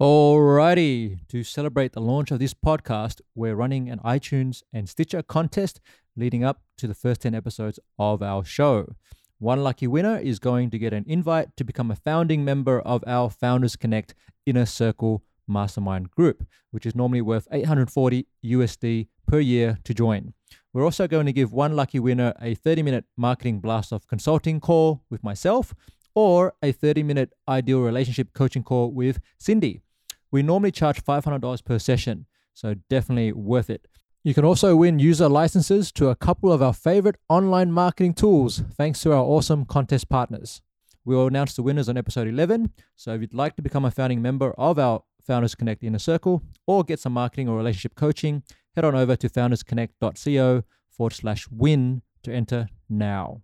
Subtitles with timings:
[0.00, 5.80] Alrighty, to celebrate the launch of this podcast, we're running an iTunes and Stitcher contest
[6.14, 8.94] leading up to the first 10 episodes of our show.
[9.40, 13.02] One lucky winner is going to get an invite to become a founding member of
[13.08, 14.14] our Founders Connect
[14.46, 20.32] Inner Circle Mastermind group, which is normally worth 840 USD per year to join.
[20.72, 24.60] We're also going to give one lucky winner a 30 minute marketing blast off consulting
[24.60, 25.74] call with myself
[26.14, 29.82] or a 30 minute ideal relationship coaching call with Cindy.
[30.30, 33.86] We normally charge $500 per session, so definitely worth it.
[34.24, 38.62] You can also win user licenses to a couple of our favorite online marketing tools
[38.74, 40.60] thanks to our awesome contest partners.
[41.04, 42.72] We will announce the winners on episode 11.
[42.94, 46.42] So if you'd like to become a founding member of our Founders Connect Inner Circle
[46.66, 48.42] or get some marketing or relationship coaching,
[48.74, 53.42] head on over to foundersconnect.co forward slash win to enter now.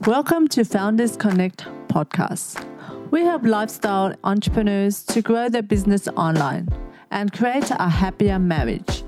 [0.00, 2.62] Welcome to Founders Connect podcast.
[3.10, 6.68] We help lifestyle entrepreneurs to grow their business online
[7.10, 9.04] and create a happier marriage.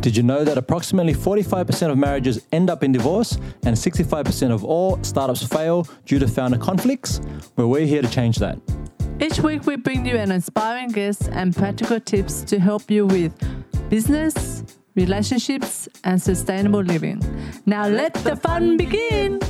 [0.00, 4.64] Did you know that approximately 45% of marriages end up in divorce and 65% of
[4.64, 7.20] all startups fail due to founder conflicts?
[7.56, 8.58] Well, we're here to change that.
[9.20, 13.32] Each week, we bring you an inspiring guest and practical tips to help you with
[13.88, 14.62] business,
[14.94, 17.20] relationships, and sustainable living.
[17.66, 19.40] Now, let the fun begin!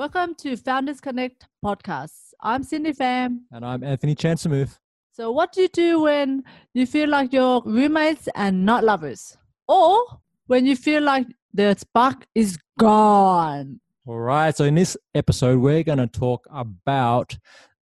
[0.00, 2.32] Welcome to Founders Connect podcast.
[2.40, 3.40] I'm Cindy Pham.
[3.52, 4.78] And I'm Anthony Chansamuth.
[5.12, 6.42] So, what do you do when
[6.72, 9.36] you feel like you're roommates and not lovers?
[9.68, 10.02] Or
[10.46, 13.78] when you feel like the spark is gone?
[14.06, 14.56] All right.
[14.56, 17.36] So, in this episode, we're going to talk about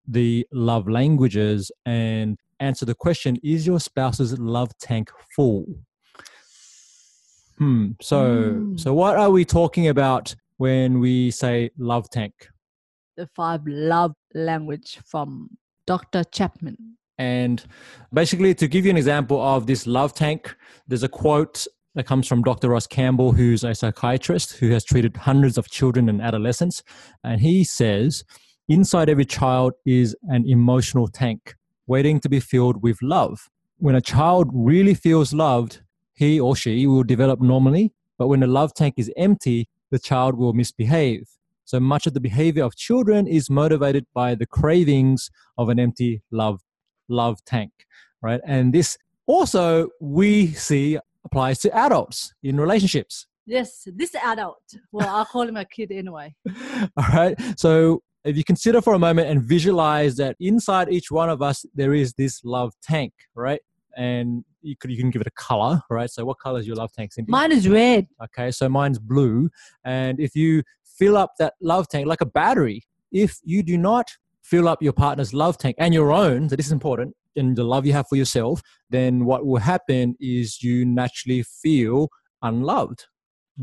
[0.05, 5.63] the love languages and answer the question Is your spouse's love tank full?
[7.57, 7.91] Hmm.
[8.01, 8.77] So, Mm.
[8.77, 12.49] so what are we talking about when we say love tank?
[13.15, 15.49] The five love language from
[15.87, 16.23] Dr.
[16.25, 16.97] Chapman.
[17.17, 17.63] And
[18.13, 20.53] basically, to give you an example of this love tank,
[20.87, 21.65] there's a quote
[21.95, 22.69] that comes from Dr.
[22.69, 26.83] Ross Campbell, who's a psychiatrist who has treated hundreds of children and adolescents.
[27.23, 28.23] And he says,
[28.67, 31.55] Inside every child is an emotional tank
[31.87, 33.49] waiting to be filled with love.
[33.77, 35.81] When a child really feels loved,
[36.15, 37.93] he or she will develop normally.
[38.17, 41.27] But when the love tank is empty, the child will misbehave.
[41.65, 46.21] So much of the behavior of children is motivated by the cravings of an empty
[46.31, 46.61] love
[47.07, 47.71] love tank,
[48.21, 48.41] right?
[48.45, 48.97] And this
[49.27, 53.27] also we see applies to adults in relationships.
[53.45, 54.61] Yes, this adult.
[54.91, 56.35] Well, I'll call him a kid anyway.
[56.97, 57.35] All right.
[57.57, 61.65] So if you consider for a moment and visualize that inside each one of us
[61.73, 63.61] there is this love tank, right?
[63.97, 66.09] And you could you can give it a color, right?
[66.09, 67.31] So what color is your love tank, Cindy?
[67.31, 68.07] Mine is red.
[68.23, 69.49] Okay, so mine's blue.
[69.83, 70.63] And if you
[70.97, 74.09] fill up that love tank like a battery, if you do not
[74.41, 77.63] fill up your partner's love tank and your own, so this is important, and the
[77.63, 82.09] love you have for yourself, then what will happen is you naturally feel
[82.41, 83.05] unloved.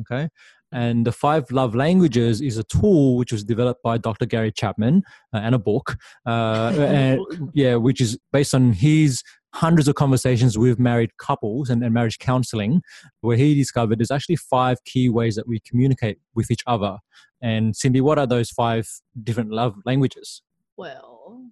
[0.01, 0.29] Okay.
[0.73, 4.27] And the five love languages is a tool which was developed by Dr.
[4.27, 5.97] Gary Chapman uh, and a book,
[6.27, 7.21] uh, and
[7.55, 9.23] yeah, which is based on his
[9.55, 12.83] hundreds of conversations with married couples and, and marriage counseling,
[13.21, 16.99] where he discovered there's actually five key ways that we communicate with each other.
[17.41, 18.89] And Cindy, what are those five
[19.23, 20.43] different love languages?
[20.77, 21.43] Well,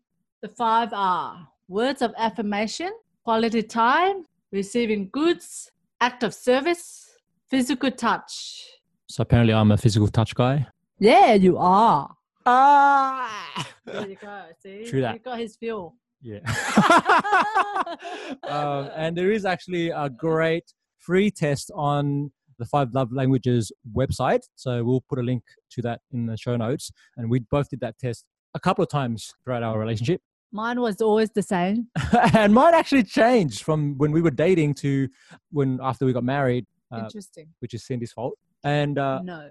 [0.42, 2.90] the five are words of affirmation,
[3.24, 5.70] quality time, receiving goods,
[6.00, 7.10] act of service,
[7.48, 8.68] physical touch.
[9.08, 10.66] So apparently, I'm a physical touch guy.
[10.98, 12.14] Yeah, you are.
[12.46, 14.42] Ah, There you go.
[14.62, 15.14] See, True that.
[15.14, 15.94] you got his feel.
[16.22, 16.40] yeah.
[18.48, 24.40] um, and there is actually a great free test on the Five Love Languages website.
[24.54, 25.42] So we'll put a link
[25.72, 26.90] to that in the show notes.
[27.16, 30.20] And we both did that test a couple of times throughout our relationship.
[30.52, 31.88] Mine was always the same.
[32.34, 35.08] and mine actually changed from when we were dating to
[35.50, 37.48] when after we got married, uh, Interesting.
[37.58, 38.38] which is Cindy's fault.
[38.64, 39.50] And uh, no,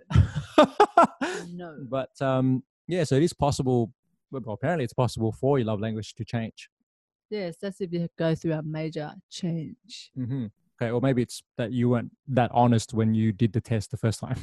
[1.49, 1.77] no.
[1.89, 3.93] but um, yeah, so it is possible.
[4.31, 6.69] Well, apparently, it's possible for your love language to change.
[7.29, 10.11] Yes, that's if you go through a major change.
[10.15, 10.47] hmm
[10.81, 13.97] Okay, or maybe it's that you weren't that honest when you did the test the
[13.97, 14.37] first time.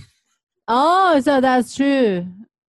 [0.68, 2.28] Oh, so that's true.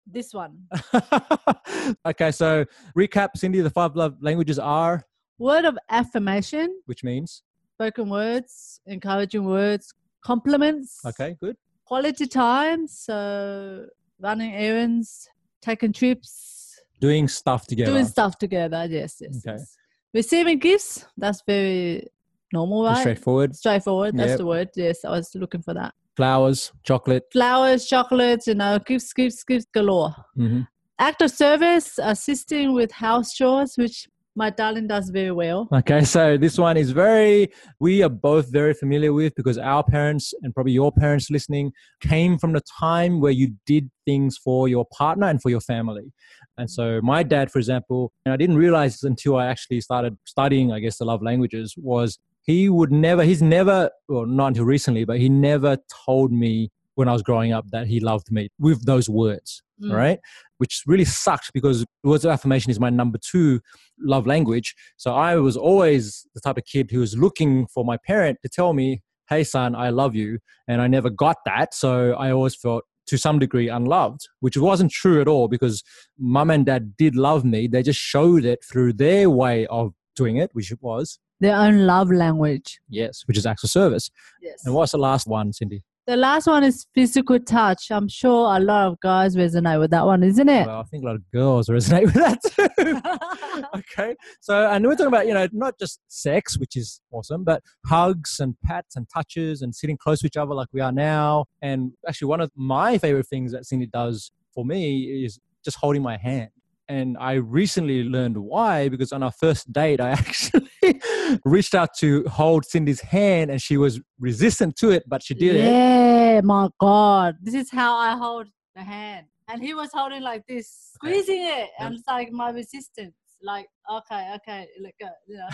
[0.06, 0.68] This one.
[2.06, 2.64] okay, so
[2.96, 3.60] recap, Cindy.
[3.60, 5.04] The five love languages are,
[5.38, 7.42] Word of affirmation, which means
[7.74, 9.92] spoken words, encouraging words,
[10.24, 11.00] compliments.
[11.04, 11.56] okay, good.
[11.90, 13.84] Quality time, so
[14.20, 15.28] running errands,
[15.60, 17.90] taking trips, Doing stuff together.
[17.90, 18.86] doing stuff together.
[18.88, 19.42] Yes, yes.
[19.44, 19.56] Okay.
[19.58, 19.76] yes.
[20.14, 22.06] Receiving gifts, that's very
[22.52, 22.98] normal, right?
[23.00, 23.56] Straightforward.
[23.56, 24.16] Straightforward.
[24.16, 24.38] That's Yep.
[24.38, 24.68] the word.
[24.76, 25.92] Yes, I was looking for that.
[26.14, 27.24] Flowers, chocolate.
[27.32, 30.14] Flowers, chocolates, you know, gifts, gifts, gifts galore.
[30.36, 30.60] hmm
[31.00, 35.68] Act of service, assisting with house chores, which my darling does very well.
[35.72, 37.50] Okay, so this one is very,
[37.80, 42.38] we are both very familiar with because our parents and probably your parents listening came
[42.38, 46.12] from the time where you did things for your partner and for your family.
[46.58, 50.16] And so my dad, for example, and I didn't realize this until I actually started
[50.24, 54.64] studying, I guess, the love languages, was he would never, he's never, well, not until
[54.64, 55.76] recently, but he never
[56.06, 59.94] told me when I was growing up that he loved me with those words, Mm.
[59.96, 60.18] right?
[60.60, 63.60] Which really sucked because words of affirmation is my number two
[63.98, 64.74] love language.
[64.98, 68.48] So I was always the type of kid who was looking for my parent to
[68.48, 70.38] tell me, hey, son, I love you.
[70.68, 71.72] And I never got that.
[71.72, 75.82] So I always felt to some degree unloved, which wasn't true at all because
[76.18, 77.66] mum and dad did love me.
[77.66, 81.86] They just showed it through their way of doing it, which it was, Their own
[81.86, 82.78] love language.
[82.90, 84.10] yes, which is acts of service.
[84.42, 84.60] Yes.
[84.66, 85.82] And what's the last one, Cindy?
[86.10, 87.88] The last one is physical touch.
[87.92, 90.66] I'm sure a lot of guys resonate with that one, isn't it?
[90.66, 93.78] Well, I think a lot of girls resonate with that too.
[93.78, 94.16] okay.
[94.40, 98.40] So, and we're talking about, you know, not just sex, which is awesome, but hugs
[98.40, 101.44] and pats and touches and sitting close to each other like we are now.
[101.62, 106.02] And actually, one of my favorite things that Cindy does for me is just holding
[106.02, 106.50] my hand.
[106.88, 111.00] And I recently learned why because on our first date, I actually
[111.44, 115.56] reached out to hold Cindy's hand and she was resistant to it, but she did
[115.56, 115.64] it.
[115.64, 117.36] yeah, my God.
[117.42, 119.26] This is how I hold the hand.
[119.48, 121.70] And he was holding like this, squeezing it.
[121.78, 123.14] And it's like my resistance.
[123.42, 125.08] Like, okay, okay, let go.
[125.26, 125.48] You know,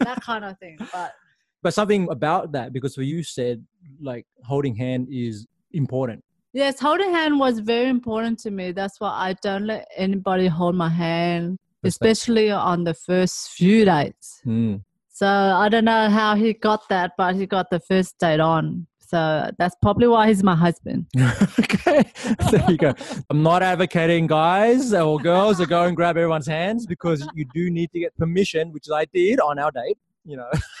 [0.00, 0.78] that kind of thing.
[0.92, 1.12] But
[1.62, 3.64] But something about that, because what you said,
[4.00, 6.24] like holding hand is important.
[6.52, 8.72] yes, holding hand was very important to me.
[8.72, 14.40] That's why I don't let anybody hold my hand, especially on the first few dates.
[14.46, 14.82] Mm.
[15.16, 18.86] So I don't know how he got that, but he got the first date on.
[18.98, 21.06] So that's probably why he's my husband.
[21.58, 22.04] okay,
[22.50, 22.92] there you go.
[23.30, 27.70] I'm not advocating guys or girls to go and grab everyone's hands because you do
[27.70, 29.96] need to get permission, which I did on our date.
[30.26, 30.50] You know.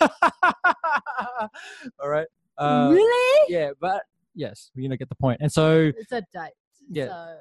[1.98, 2.26] All right.
[2.58, 3.44] Uh, really?
[3.48, 4.02] yeah, but
[4.34, 5.38] yes, you know, get the point.
[5.40, 6.52] And so It's a date.
[6.90, 7.06] Yeah.
[7.06, 7.36] So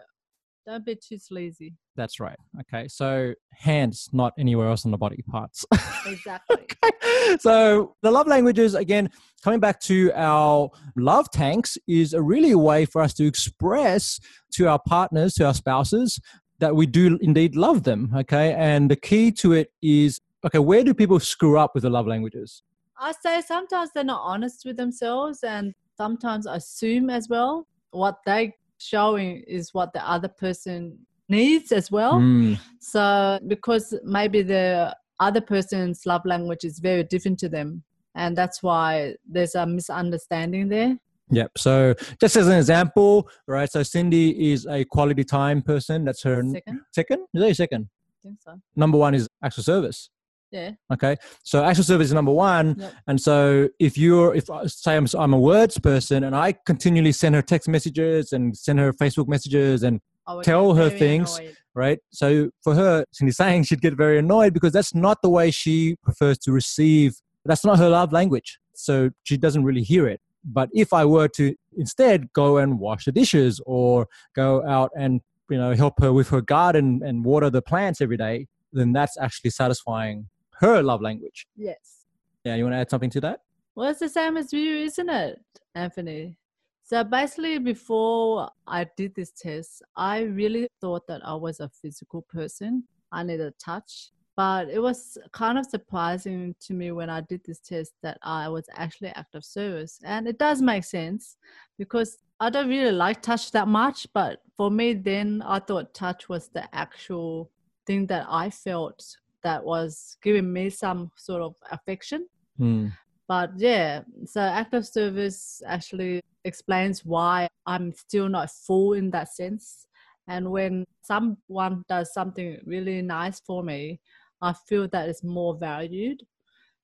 [0.66, 1.76] don't be too sleazy.
[1.96, 2.38] that's right.
[2.62, 5.66] Okay, so hands, not anywhere else on the body parts.
[6.08, 6.58] Exactly.
[6.58, 7.38] Okay.
[7.40, 9.10] So the love languages, again,
[9.44, 14.20] coming back to our love tanks, is a really a way for us to express
[14.54, 16.20] to our partners, to our spouses,
[16.60, 18.14] that we do indeed love them.
[18.16, 18.54] Okay.
[18.54, 22.06] And the key to it is okay, where do people screw up with the love
[22.06, 22.62] languages?
[23.00, 28.54] I say sometimes they're not honest with themselves and sometimes assume as well what they
[28.78, 30.98] showing is what the other person
[31.30, 32.16] needs as well.
[32.16, 37.84] Mm, So because maybe the other person's love language is very different to them.
[38.16, 40.98] And that's why there's a misunderstanding there.
[41.32, 41.52] Yep.
[41.58, 43.70] So just as an example, right?
[43.70, 46.06] So Cindy is a quality time person.
[46.06, 47.20] That's her Second, second.
[47.34, 47.90] Is that your second?
[48.24, 48.62] I think so.
[48.76, 50.10] Number one is actual service.
[50.56, 50.72] Yeah.
[50.94, 51.16] Okay.
[51.44, 52.76] So actual service is number one.
[52.80, 52.94] Yep.
[53.08, 57.12] And so if you're, if I- say I'm, I'm a words person and I continually
[57.12, 60.00] send her text messages and send her Facebook messages and
[60.44, 61.38] Tell her things.
[61.38, 61.56] annoyed.
[61.76, 62.00] right.
[62.10, 65.98] So for her, Cindy's saying she'd get very annoyed because that's not the way she
[66.04, 67.16] prefers to receive.
[67.46, 68.58] That's not her love language.
[68.74, 70.20] So she doesn't really hear it.
[70.44, 75.22] But if I were to instead go and wash the dishes or go out and
[75.52, 79.18] you know help her with her garden and water the plants every day, then that's
[79.20, 80.28] actually satisfying
[80.60, 81.48] her love language.
[81.56, 82.06] Yes.
[82.44, 83.42] Yeah, you want to add something to that?
[83.76, 85.40] Well, it's the same as you, isn't it,
[85.74, 86.38] Anthony?
[86.84, 92.22] So basically, before I did this test, I really thought that I was a physical
[92.22, 92.84] person.
[93.12, 94.12] I needed touch.
[94.38, 98.50] But it was kind of surprising to me when I did this test that I
[98.50, 100.00] was actually active service.
[100.04, 101.38] And it does make sense
[101.78, 104.06] because I don't really like touch that much.
[104.14, 107.50] But for me, then I thought touch was the actual
[107.88, 112.28] thing that I felt that was giving me some sort of affection.
[112.58, 112.88] Hmm.
[113.28, 119.88] but yeah so active service actually explains why i'm still not full in that sense.
[120.28, 124.00] And when someone does something really nice for me
[124.42, 126.20] i feel that it's more valued.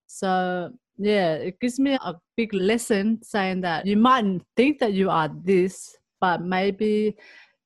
[0.07, 0.31] So
[0.97, 4.25] yeah it gives me a big lesson saying that you might
[4.57, 7.15] think that you are this but maybe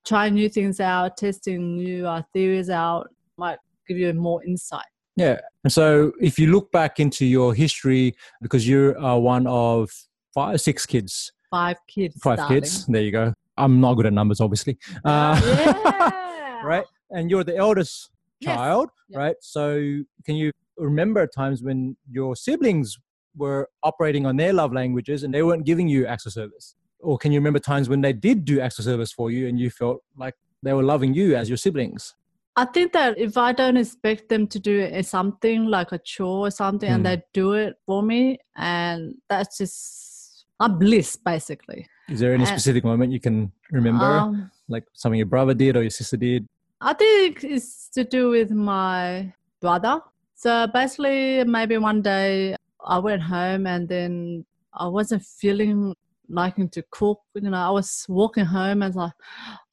[0.06, 4.86] trying new things out testing new uh, theories out might give you more insight
[5.18, 5.40] Yeah.
[5.64, 9.90] And so if you look back into your history, because you are one of
[10.34, 12.62] five, six kids, five kids five darling.
[12.62, 13.34] kids, there you go.
[13.58, 14.78] I'm not good at numbers, obviously.
[15.06, 16.62] Uh, yeah.
[16.64, 16.86] right?
[17.12, 18.10] And you're the eldest
[18.42, 18.56] Yes.
[18.58, 19.20] child, Yeah.
[19.20, 19.36] right?
[19.40, 22.98] So can you remember times when your siblings
[23.38, 26.76] were operating on their love languages and they weren't giving you acts of service?
[27.02, 29.60] or can you remember times when they did do acts of service for you and
[29.60, 32.16] you felt like they were loving you as your siblings?
[32.58, 36.52] I think that if I don't expect them to do something like a chore or
[36.52, 36.96] something, Mm.
[36.96, 41.88] and they do it for me, and that's just a bliss, basically.
[42.08, 45.82] Is there any specific moment you can remember, Um, like something your brother did or
[45.82, 46.48] your sister did?
[46.80, 50.00] I think it's to do with my brother.
[50.36, 55.96] So basically, maybe one day I went home and then I wasn't feeling
[56.30, 57.20] liking to cook.
[57.34, 59.14] You know, I was walking home and like,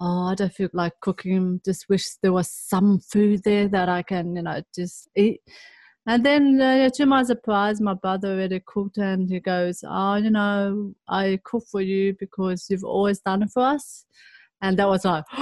[0.01, 1.61] oh, I don't feel like cooking.
[1.65, 5.41] Just wish there was some food there that I can, you know, just eat.
[6.05, 10.31] And then, uh, to my surprise, my brother already cooked and he goes, Oh, you
[10.31, 14.05] know, I cook for you because you've always done it for us.
[14.61, 15.25] And that was like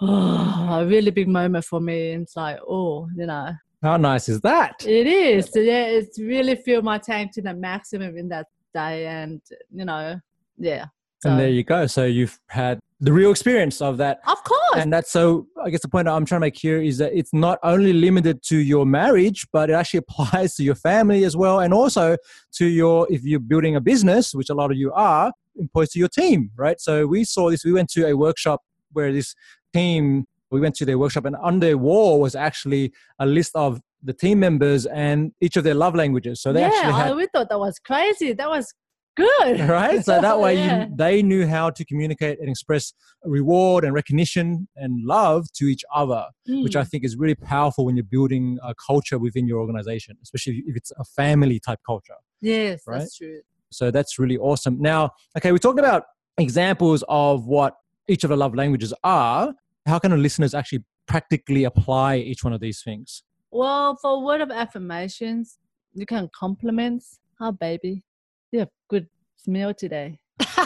[0.00, 2.12] a really big moment for me.
[2.12, 3.52] It's like, oh, you know,
[3.82, 4.84] How nice is that?
[4.84, 5.50] it is.
[5.54, 9.06] Yeah, it's really filled my tank to the maximum in that day.
[9.06, 9.40] And,
[9.72, 10.20] you know,
[10.60, 10.86] yeah.
[11.20, 11.86] So, and there you go.
[11.86, 14.20] So you've had the real experience of that.
[14.26, 14.76] of course.
[14.76, 17.32] And that's so, I guess the point I'm trying to make here is that it's
[17.34, 21.60] not only limited to your marriage, but it actually applies to your family as well.
[21.60, 22.16] And also
[22.54, 25.98] to your, if you're building a business, which a lot of you are, employs to
[25.98, 26.80] your team, right?
[26.80, 28.62] So we saw this, we went to a workshop
[28.92, 29.34] where this
[29.74, 33.80] team, we went to their workshop and on their wall was actually a list of
[34.02, 36.40] the team members and each of their love languages.
[36.40, 38.32] So they yeah, actually oh, had I, we thought that was crazy.
[38.32, 38.72] That was
[39.20, 39.68] good.
[39.68, 40.86] right so that way Yeah.
[40.88, 42.92] you, they knew how to communicate and express
[43.24, 46.22] reward and recognition and love to each other
[46.64, 46.88] which i Mm.
[46.90, 50.92] think is really powerful when you're building a culture within your organization especially if it's
[50.98, 52.98] a family type culture Yes, right?
[53.00, 53.40] that's true.
[53.70, 56.04] so that's really awesome now okay we talked about
[56.38, 57.74] examples of what
[58.08, 59.54] each of the love languages are
[59.86, 64.40] how can the listeners actually practically apply each one of these things Well, for word
[64.40, 65.58] of affirmations,
[65.92, 67.02] you can compliment.
[67.40, 68.04] Oh, baby,
[68.52, 70.18] you have good smell today.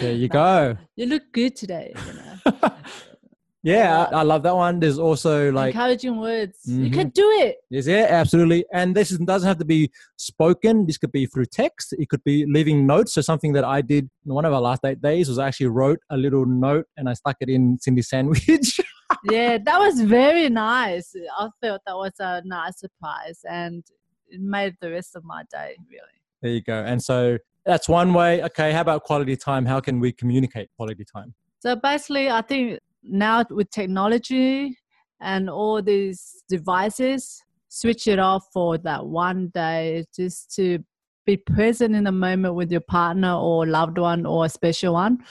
[0.00, 1.94] there you go You look good today.
[2.06, 2.70] You know,
[3.62, 6.58] yeah I, I love that one there's also like encouraging words.
[6.66, 6.92] You Mhm.
[6.92, 7.56] can do it.
[7.70, 8.64] Yes, yeah, absolutely.
[8.72, 10.86] And this is- doesn't have to be spoken.
[10.86, 11.94] This could be through text.
[11.98, 13.14] It could be leaving notes.
[13.14, 15.68] So something that I did in one of our last eight days was I actually
[15.68, 18.80] wrote a little note and I stuck it in Cindy's sandwich.
[19.30, 21.14] yeah, that was very nice.
[21.38, 23.82] I felt that was a nice surprise, and
[24.28, 26.18] it made the rest of my day really.
[26.44, 26.84] There you go.
[26.84, 28.42] And so that's one way.
[28.44, 29.64] Okay, how about quality time?
[29.64, 31.34] How can we communicate quality time?
[31.60, 34.76] So basically, I think now with technology
[35.22, 40.80] and all these devices, switch it off for that one day just to
[41.24, 45.24] be present in the moment with your partner or loved one or a special one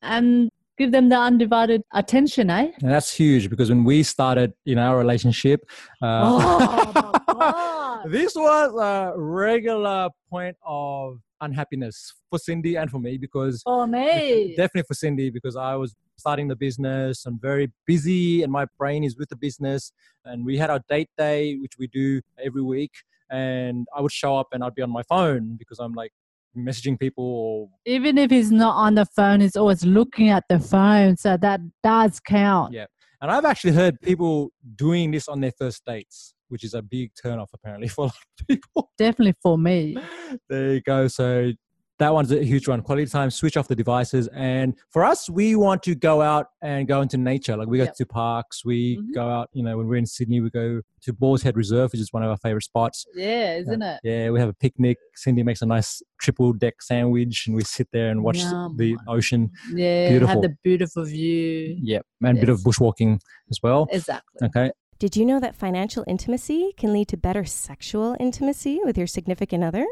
[0.00, 2.70] and give them the undivided attention, eh?
[2.80, 5.64] And that's huge because when we started in our relationship,
[6.00, 7.81] uh, Oh, my God.
[8.06, 14.54] This was a regular point of unhappiness for Cindy and for me because For me.
[14.56, 17.26] definitely for Cindy because I was starting the business.
[17.26, 19.92] I'm very busy and my brain is with the business.
[20.24, 22.92] And we had our date day, which we do every week.
[23.30, 26.12] And I would show up and I'd be on my phone because I'm like
[26.56, 30.60] messaging people or Even if he's not on the phone, he's always looking at the
[30.60, 31.16] phone.
[31.16, 32.72] So that does count.
[32.72, 32.86] Yeah.
[33.20, 37.10] And I've actually heard people doing this on their first dates, which is a big
[37.14, 38.90] turnoff apparently for a lot of people.
[38.98, 39.96] Definitely for me.
[40.48, 41.08] there you go.
[41.08, 41.50] So
[41.98, 42.82] that one's a huge one.
[42.82, 44.26] Quality time, switch off the devices.
[44.34, 47.56] And for us, we want to go out and go into nature.
[47.56, 47.94] Like we go Yep.
[47.96, 49.14] to parks, we Mhm.
[49.14, 52.00] go out, you know, when we're in Sydney, we go to Balls Head Reserve, which
[52.00, 53.06] is one of our favorite spots.
[53.14, 54.00] Yeah, isn't it?
[54.02, 54.98] Yeah, we have a picnic.
[55.14, 58.76] Cindy makes a nice triple deck sandwich and we sit there and watch Yum.
[58.76, 59.50] the ocean.
[59.72, 60.32] Yeah, Beautiful.
[60.34, 61.78] have the beautiful view.
[61.80, 63.86] Yeah, And a bit of bushwalking as well.
[63.92, 64.48] Exactly.
[64.48, 64.72] Okay.
[64.98, 69.64] Did you know that financial intimacy can lead to better sexual intimacy with your significant
[69.64, 69.86] other?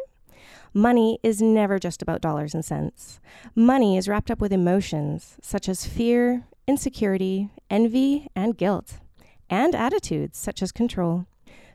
[0.72, 3.18] Money is never just about dollars and cents.
[3.54, 9.00] Money is wrapped up with emotions such as fear, insecurity, envy, and guilt,
[9.48, 11.26] and attitudes such as control.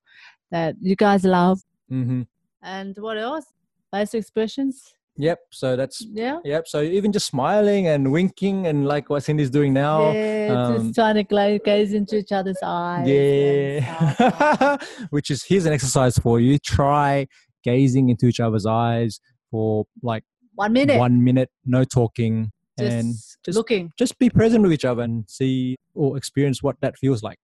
[0.50, 1.62] that you guys love.
[1.92, 2.24] Mm-hmm.
[2.64, 3.46] And what else?
[3.92, 4.96] Basic expressions.
[5.18, 5.40] Yep.
[5.52, 6.40] So that's Yeah.
[6.46, 6.68] yep.
[6.68, 10.12] So even just smiling and winking and like what Cindy's doing now.
[10.12, 13.08] yeah, um, just trying to gla- gaze into each other's eyes.
[13.08, 14.78] Yeah.
[15.10, 16.58] Which is here's an exercise for you.
[16.60, 17.28] Try
[17.64, 19.20] gazing into each other's eyes
[19.52, 20.24] for like
[20.56, 20.98] One minute.
[21.00, 23.92] one minute, no talking, just, and just looking.
[23.98, 27.38] just be present with each other and see or experience what that feels like.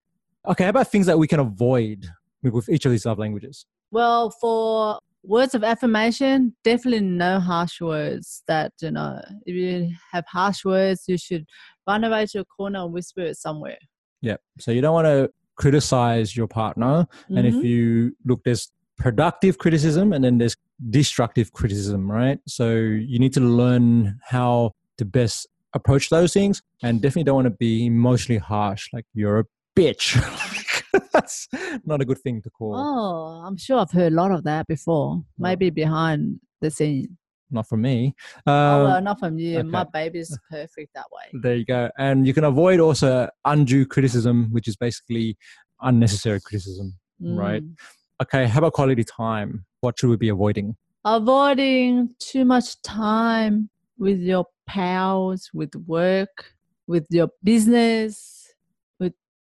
[0.48, 2.06] Okay, how about things that we can avoid
[2.44, 3.66] with each of these love languages?
[3.92, 8.44] Well, for words of affirmation, definitely no harsh words.
[8.48, 11.46] That you know, if you have harsh words, you should
[11.88, 13.78] run away to a corner and whisper it somewhere.
[14.22, 14.38] Yeah.
[14.60, 17.08] So you don't want to criticize your partner.
[17.30, 17.64] And if Mhm.
[17.64, 20.56] you look, there's productive criticism and then there's
[20.90, 22.40] destructive criticism, right?
[22.48, 27.46] So you need to learn how to best approach those things and definitely don't want
[27.48, 30.18] to be emotionally harsh, like you're a bitch.
[31.14, 31.48] That's
[31.86, 32.76] not a good thing to call.
[32.76, 35.24] oh, I'm sure I've heard a lot of that before.
[35.38, 37.18] Maybe behind the scene.
[37.52, 38.16] Not from me.
[38.48, 39.64] oh, Um, well, not from you.
[39.64, 39.90] My okay.
[39.94, 41.40] baby's perfect that way.
[41.42, 41.90] There you go.
[41.98, 45.38] And you can avoid also undue criticism, which is basically
[45.82, 46.96] unnecessary criticism.
[47.20, 47.64] Right.
[47.64, 47.76] Mm.
[48.24, 49.66] Okay, how about quality time?
[49.82, 50.76] What should we be avoiding?
[51.06, 56.54] Avoiding too much time with your pals, with work,
[56.88, 58.52] with your business,
[59.00, 59.14] with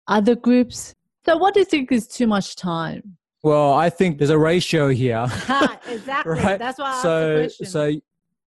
[0.08, 0.94] other groups.
[1.26, 3.18] So, what do you think is too much time?
[3.44, 5.26] Well, I think there's a ratio here.
[5.88, 6.32] exactly.
[6.32, 6.60] right?
[6.60, 7.66] That's why I asked so, the question.
[7.66, 7.94] so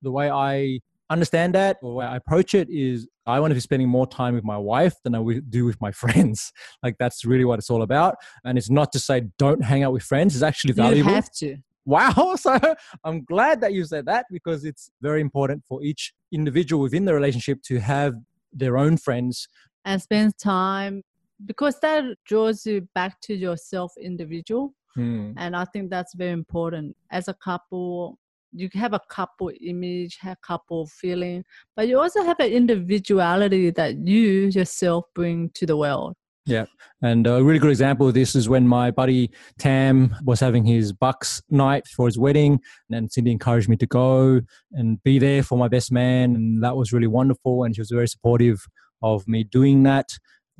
[0.02, 3.54] the way I understand that or the way I approach it is I want to
[3.54, 6.52] be spending more time with my wife than I would do with my friends.
[6.82, 8.16] Like that's really what it's all about.
[8.44, 10.34] And it's not to say don't hang out with friends.
[10.34, 11.10] It's actually valuable.
[11.10, 11.56] you have to.
[11.86, 12.34] Wow.
[12.36, 12.58] So
[13.04, 17.14] I'm glad that you said that because it's very important for each individual within the
[17.14, 18.14] relationship to have
[18.52, 19.48] their own friends.
[19.84, 21.02] and spend time
[21.44, 25.32] because that draws you back to yourself individual Hmm.
[25.36, 28.16] and i think that's very important as a couple
[28.52, 31.44] you have a couple image a couple feeling
[31.74, 36.14] but you also have an individuality that you yourself bring to the world
[36.46, 36.66] yeah.
[37.00, 40.92] And a really good example of this is when my buddy Tam was having his
[40.92, 42.52] Bucks night for his wedding.
[42.52, 44.42] And then Cindy encouraged me to go
[44.72, 46.34] and be there for my best man.
[46.34, 47.64] And that was really wonderful.
[47.64, 48.66] And she was very supportive
[49.02, 50.10] of me doing that.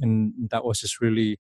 [0.01, 1.39] And that was just really,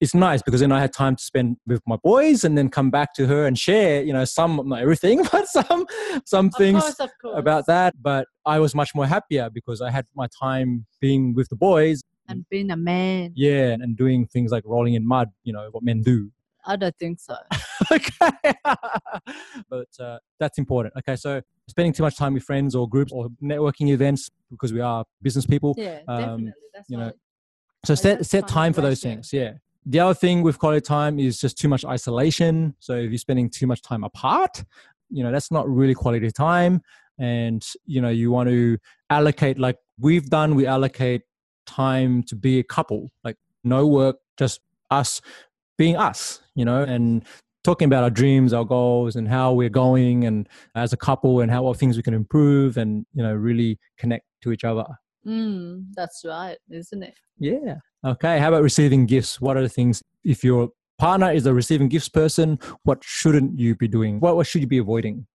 [0.00, 2.90] it's nice because then I had time to spend with my boys and then come
[2.90, 5.86] back to her and share, you know, some, not everything, but some,
[6.24, 7.94] some things course of course about that.
[8.00, 12.02] But I was much more happier because I had my time being with the boys.
[12.28, 13.70] and being a man Yeah.
[13.70, 16.30] And doing things like rolling in mud, you know, what men do.
[16.66, 17.36] i don't think so
[17.92, 18.52] okay.
[19.70, 20.94] but uh, that's important.
[20.98, 24.80] Okay, so spending too much time with friends or groups or networking events because we
[24.80, 25.74] are business people.
[25.78, 27.12] yeah Um, definitely that's you know,
[27.86, 29.32] So I set set time for those things.
[29.32, 29.52] Yeah.
[29.84, 32.74] The other thing with quality time is just too much isolation.
[32.80, 34.64] So if you're spending too much time apart,
[35.08, 36.82] you know that's not really quality time.
[37.20, 40.56] And you know you want to allocate like we've done.
[40.56, 41.22] We allocate
[41.64, 45.20] time to be a couple, like no work, just us
[45.78, 46.40] being us.
[46.56, 47.24] You know, and
[47.62, 51.52] talking about our dreams, our goals, and how we're going, and as a couple, and
[51.52, 54.86] how what things we can improve, and you know really connect to each other.
[55.26, 57.76] Mm, that's right isn't it Yeah.
[58.04, 58.38] Okay.
[58.38, 59.40] How about receiving gifts?
[59.40, 62.58] What are the things if your partner is a receiving gifts person?
[62.84, 64.20] What shouldn't you be doing?
[64.20, 65.26] What what should you be avoiding?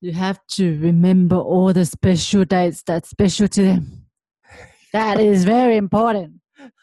[0.00, 3.98] You have to remember all the special dates that's special to them.
[4.92, 6.34] That is very important.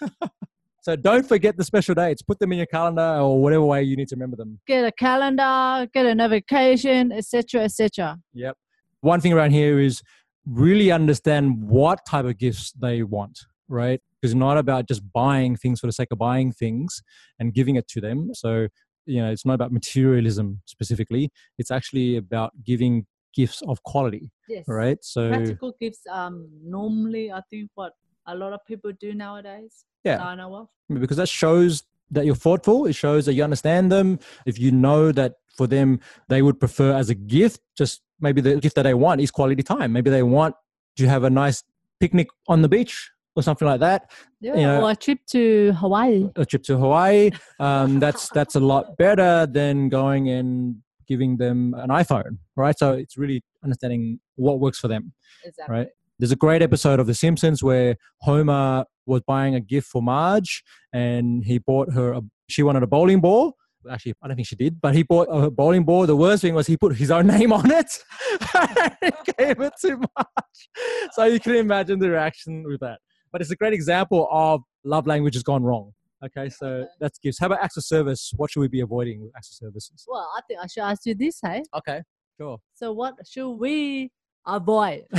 [0.82, 2.21] So don't forget the special dates.
[2.21, 4.60] Put them in your calendar or whatever way you need to remember them.
[4.65, 8.17] Get a calendar, get a notification, etc., etc.
[8.34, 8.58] Yep.
[9.01, 10.01] One thing around here is
[10.49, 14.01] really understand what type of gifts they want, right?
[14.21, 17.01] Because it's not about just buying things for the sake of buying things
[17.39, 18.31] and giving it to them.
[18.33, 18.67] So
[19.05, 21.31] you know, it's not about materialism specifically.
[21.57, 24.65] It's actually about giving gifts of quality, Yes.
[24.67, 24.97] right?
[25.01, 27.93] So Practical gifts um normally I think what
[28.27, 29.85] a lot of people do nowadays.
[30.03, 30.23] Yeah.
[30.23, 30.67] I know of.
[30.99, 32.85] because that shows that you're thoughtful.
[32.85, 34.19] It shows that you understand them.
[34.45, 38.57] If you know that for them, they would prefer as a gift, just maybe the
[38.59, 39.91] gift that they want is quality time.
[39.93, 40.55] Maybe they want
[40.97, 41.63] to have a nice
[41.99, 44.09] picnic on the beach or something like that.
[44.41, 44.55] Yeah.
[44.55, 46.29] know- or a trip to Hawaii.
[46.35, 47.31] A trip to Hawaii.
[47.59, 52.77] Um, that's that's a lot better than going and giving them an iPhone, right?
[52.77, 55.13] So it's really understanding what works for them.
[55.43, 55.75] Exactly.
[55.75, 55.87] Right.
[56.19, 60.63] There's a great episode of The Simpsons where Homer was buying a gift for Marge
[60.93, 63.55] and he bought her, a, she wanted a bowling ball.
[63.89, 66.05] Actually, I don't think she did, but he bought a bowling ball.
[66.05, 67.91] The worst thing was he put his own name on it
[69.01, 71.09] and gave it to Marge.
[71.13, 72.99] So you can imagine the reaction with that.
[73.31, 75.93] But it's a great example of love language has gone wrong.
[76.23, 77.39] Okay, so that's gifts.
[77.39, 78.33] How about acts of service?
[78.35, 80.05] What should we be avoiding with acts of services?
[80.07, 81.63] Well, I think I should ask you this, hey?
[81.73, 82.01] Okay,
[82.37, 82.57] sure.
[82.73, 84.11] So what should we
[84.55, 85.05] avoid?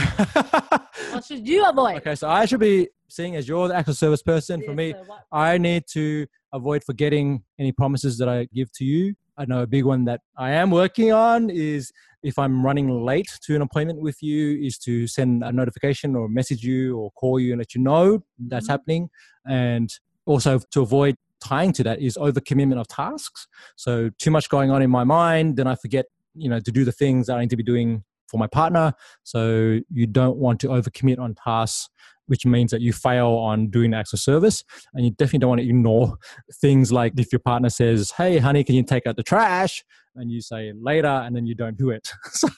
[1.12, 1.96] What should you avoid?
[1.96, 4.62] okay, so I should be seeing as you're the actual service person.
[4.62, 9.14] For me, so I need to avoid forgetting any promises that I give to you.
[9.36, 11.90] I know a big one that I am working on is
[12.22, 16.28] if I'm running late to an appointment with you, is to send a notification or
[16.28, 18.70] message you or call you and let you know that's Mhm.
[18.70, 19.10] happening.
[19.46, 19.88] And
[20.26, 23.48] also to avoid tying to that is overcommitment of tasks.
[23.76, 26.84] So too much going on in my mind, then I forget, you know, to do
[26.84, 28.92] the things that I need to be doing for my partner.
[29.24, 31.88] So you don't want to overcommit on tasks,
[32.26, 34.62] which means that you fail on doing acts of service.
[34.94, 36.16] And you definitely don't want to ignore
[36.60, 39.84] things like if your partner says, Hey, honey, can you take out the trash?
[40.16, 42.10] And you say later, and then you don't do it.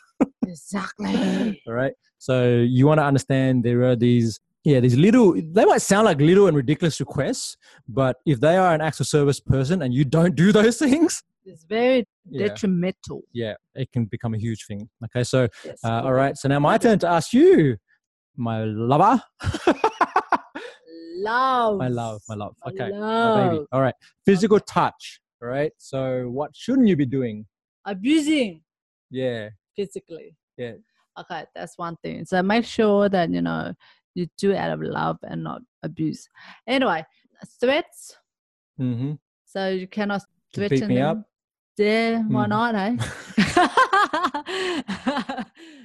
[0.47, 1.61] Exactly.
[1.67, 1.93] all right.
[2.19, 6.21] So you want to understand there are these, yeah, these little, they might sound like
[6.21, 7.57] little and ridiculous requests,
[7.89, 11.23] but if they are an acts of service person and you don't do those things,
[11.45, 13.23] It's very yeah, detrimental.
[13.33, 14.89] yeah, it can become a huge thing.
[15.05, 15.25] Okay.
[15.25, 15.81] So, Yes.
[15.85, 16.37] uh, all right.
[16.37, 17.77] So now my turn to ask you,
[18.37, 19.23] my lover.
[21.17, 21.79] Love.
[21.79, 22.57] my love, my love.
[22.67, 22.91] Okay.
[22.91, 23.65] My baby.
[23.71, 23.95] All right.
[24.27, 25.21] Physical touch.
[25.43, 25.71] All right.
[25.79, 27.47] So what shouldn't you be doing?
[27.85, 28.63] Abusing
[29.11, 29.51] Yeah.
[29.77, 30.37] physically.
[30.57, 30.73] Yeah.
[31.21, 32.25] Okay, that's one thing.
[32.25, 33.73] So make sure that you know
[34.15, 36.27] you do it out of love and not abuse.
[36.67, 37.05] Anyway,
[37.61, 38.17] threats.
[38.81, 39.13] Mm-hmm.
[39.45, 40.23] So you cannot
[40.55, 41.19] threaten Beat me them.
[41.19, 41.25] up.
[41.79, 42.49] Yeah, why Mhm.
[42.49, 42.97] not, eh?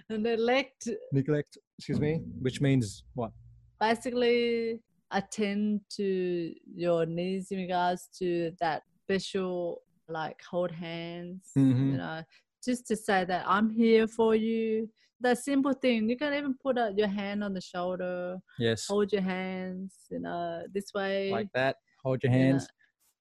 [0.10, 1.58] Neglect Neglect.
[1.78, 2.22] Excuse me.
[2.42, 3.32] Which means what?
[3.80, 4.80] basically
[5.12, 11.92] attend to your needs in regards to that special like hold hands Mhm.
[11.92, 12.24] you know
[12.66, 14.90] just to say that i'm here for you
[15.22, 18.88] that simple thing you can even put uh, your hand on the shoulder Yes.
[18.88, 21.76] hold your hands you know this way Like that.
[22.04, 22.68] Hold your hands.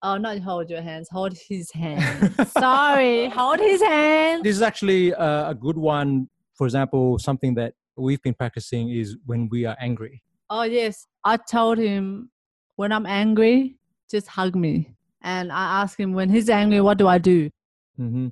[0.02, 5.14] Oh not hold your hands hold his hand sorry hold his hand This is actually
[5.14, 6.28] uh, a good one.
[6.54, 10.22] For example, something that we've been practicing is when we are angry.
[10.48, 12.30] Oh yes, I told him
[12.76, 13.76] when I'm angry,
[14.11, 14.94] just hug me.
[15.22, 17.50] And I asked him when he's angry, what do I do?
[17.98, 18.28] Mm-hmm.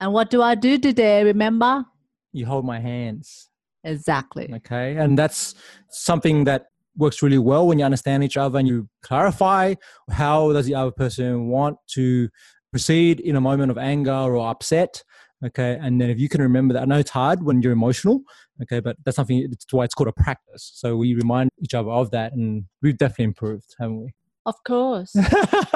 [0.00, 1.22] And what do I do today?
[1.22, 1.84] Remember?
[2.32, 3.48] You hold my hands.
[3.84, 4.50] Exactly.
[4.52, 4.96] Okay.
[4.96, 5.54] And that's
[5.90, 9.74] something that works really well when you understand each other and you clarify
[10.10, 12.28] how does the other person want to
[12.70, 15.02] proceed in a moment of anger or upset.
[15.44, 15.78] Okay.
[15.80, 18.20] And then if you can remember that, I know it's hard when you're emotional.
[18.62, 18.80] Okay.
[18.80, 20.70] But that's something, it's why it's called a practice.
[20.74, 24.14] So we remind each other of that and we've definitely improved, haven't we?
[24.46, 25.14] Of course.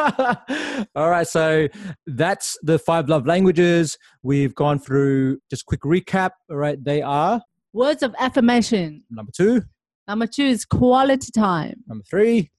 [0.94, 1.68] All right, so
[2.06, 3.96] that's the five love languages.
[4.22, 6.30] We've gone through just quick recap.
[6.50, 7.40] All right, they are
[7.72, 9.04] Words of affirmation.
[9.10, 9.62] number two,
[10.08, 11.84] Number two is quality time.
[11.86, 12.50] number three,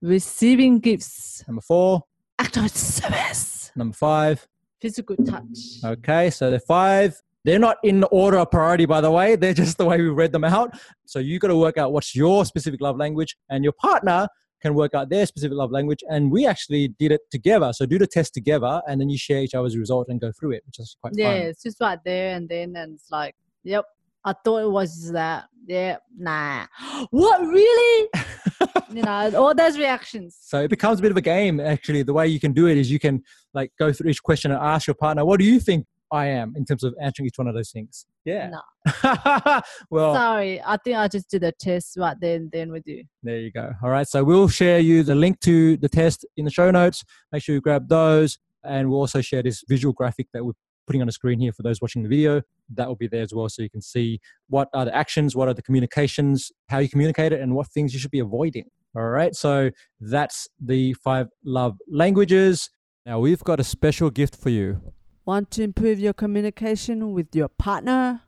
[0.00, 1.42] Receiving gifts.
[1.48, 2.02] number four,
[2.38, 3.72] Act of service.
[3.74, 4.46] number five.
[4.80, 5.58] Physical touch.
[5.84, 7.20] Okay, so they're five.
[7.44, 9.34] They're not in the order of priority, by the way.
[9.36, 10.78] They're just the way we read them out.
[11.06, 14.28] So you got to work out what's your specific love language, and your partner
[14.62, 16.00] can work out their specific love language.
[16.08, 17.72] And we actually did it together.
[17.72, 20.52] So do the test together, and then you share each other's result and go through
[20.52, 21.36] it, which is quite Yeah, fun.
[21.48, 23.84] it's just right there and then and it's like, yep.
[24.24, 25.48] I thought it was that.
[25.66, 26.66] Yeah, nah.
[27.10, 28.08] What really?
[28.92, 30.36] you know, all those reactions.
[30.40, 31.58] So it becomes a bit of a game.
[31.60, 33.22] Actually, the way you can do it is you can
[33.54, 36.54] like go through each question and ask your partner, "What do you think I am
[36.56, 38.50] in terms of answering each one of those things?" Yeah.
[38.50, 39.60] No.
[39.90, 43.04] well, Sorry, I think I just did a test right then then with you.
[43.22, 43.72] there you go.
[43.82, 44.06] All right.
[44.06, 47.04] So we'll share you the link to the test in the show notes.
[47.32, 50.52] Make sure you grab those, and we'll also share this visual graphic that we're
[50.86, 52.42] putting on the screen here for those watching the video.
[52.74, 55.48] That will be there as well, so you can see what are the actions, what
[55.48, 58.64] are the communications, how you communicate it, and what things you should be avoiding.
[58.96, 59.34] All right.
[59.34, 59.70] So
[60.00, 62.70] that's the five love languages.
[63.04, 64.80] Now, we've got a special gift for you.
[65.24, 68.22] Want to improve your communication with your partner?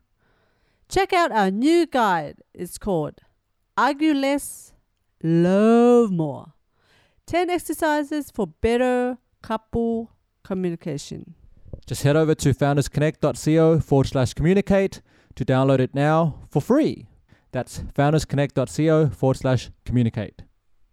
[0.89, 2.37] Check out our new guide.
[2.53, 3.21] It's called
[3.77, 4.73] Argue Less,
[5.23, 6.53] Love More
[7.27, 10.11] 10 exercises for better couple
[10.43, 11.35] communication.
[11.87, 15.01] Just head over to foundersconnect.co forward slash communicate
[15.35, 17.07] to download it now for free.
[17.53, 20.43] That's foundersconnect.co forward slash communicate.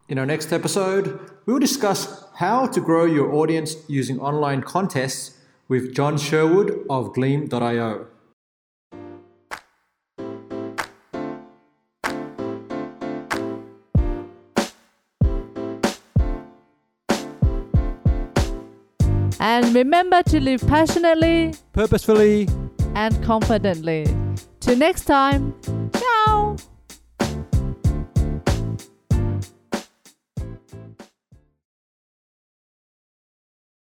[0.09, 5.95] In our next episode, we'll discuss how to grow your audience using online contests with
[5.95, 8.07] John Sherwood of Gleam.io.
[19.55, 22.49] And remember to live passionately Purposefully,
[22.97, 24.05] and confidently.
[24.59, 25.55] Till next time,
[25.93, 26.57] ciao!